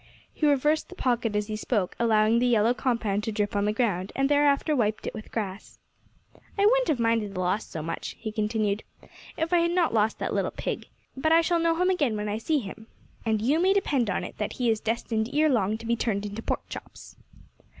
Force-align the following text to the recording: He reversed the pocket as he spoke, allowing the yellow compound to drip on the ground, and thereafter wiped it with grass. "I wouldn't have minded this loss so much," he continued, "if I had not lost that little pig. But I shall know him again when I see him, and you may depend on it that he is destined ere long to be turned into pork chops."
He 0.33 0.47
reversed 0.47 0.89
the 0.89 0.95
pocket 0.95 1.35
as 1.35 1.45
he 1.45 1.55
spoke, 1.55 1.95
allowing 1.99 2.39
the 2.39 2.47
yellow 2.47 2.73
compound 2.73 3.23
to 3.23 3.31
drip 3.31 3.55
on 3.55 3.65
the 3.65 3.71
ground, 3.71 4.11
and 4.15 4.27
thereafter 4.29 4.75
wiped 4.75 5.05
it 5.05 5.13
with 5.13 5.31
grass. 5.31 5.77
"I 6.57 6.65
wouldn't 6.65 6.87
have 6.87 6.99
minded 6.99 7.33
this 7.33 7.37
loss 7.37 7.67
so 7.67 7.83
much," 7.83 8.15
he 8.17 8.31
continued, 8.31 8.81
"if 9.37 9.53
I 9.53 9.59
had 9.59 9.69
not 9.69 9.93
lost 9.93 10.17
that 10.17 10.33
little 10.33 10.49
pig. 10.49 10.87
But 11.15 11.31
I 11.31 11.41
shall 11.41 11.59
know 11.59 11.75
him 11.75 11.91
again 11.91 12.17
when 12.17 12.29
I 12.29 12.39
see 12.39 12.57
him, 12.57 12.87
and 13.27 13.43
you 13.43 13.59
may 13.59 13.73
depend 13.73 14.09
on 14.09 14.23
it 14.23 14.39
that 14.39 14.53
he 14.53 14.71
is 14.71 14.79
destined 14.79 15.29
ere 15.33 15.49
long 15.49 15.77
to 15.77 15.85
be 15.85 15.95
turned 15.95 16.25
into 16.25 16.41
pork 16.41 16.67
chops." 16.67 17.15